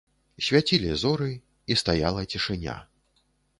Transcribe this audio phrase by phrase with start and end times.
[0.45, 1.29] Свяцілі зоры,
[1.71, 2.81] і стаяла цішыня.